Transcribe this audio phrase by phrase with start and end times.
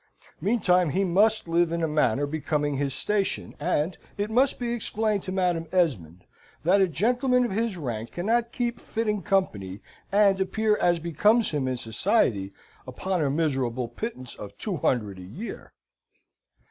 [0.41, 5.21] Meantime he must live in a manner becoming his station, and it must be explained
[5.21, 6.25] to Madam Esmond
[6.63, 9.79] that a gentleman of his rank cannot keep fitting company,
[10.11, 12.51] and appear as becomes him in society,
[12.87, 15.71] upon a miserable pittance of two hundred a year.